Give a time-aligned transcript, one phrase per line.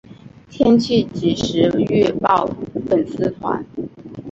[0.49, 2.49] 天气即时预报
[2.89, 3.63] 粉丝团